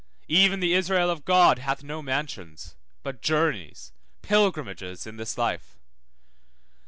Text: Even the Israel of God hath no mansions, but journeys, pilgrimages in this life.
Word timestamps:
Even 0.33 0.61
the 0.61 0.73
Israel 0.73 1.11
of 1.11 1.25
God 1.25 1.59
hath 1.59 1.83
no 1.83 2.01
mansions, 2.01 2.75
but 3.03 3.21
journeys, 3.21 3.91
pilgrimages 4.23 5.05
in 5.05 5.17
this 5.17 5.37
life. 5.37 5.77